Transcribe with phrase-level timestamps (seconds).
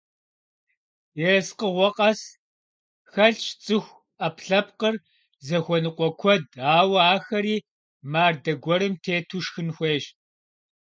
[1.29, 2.21] Ерыскъыгъуэ къэс
[3.11, 4.95] хэлъщ цӀыху Ӏэпкълъэпкъыр
[5.45, 6.45] зыхуэныкъуэ куэд,
[6.77, 7.55] ауэ ахэри
[8.11, 10.05] мардэ гуэрым тету шхын хуейщ.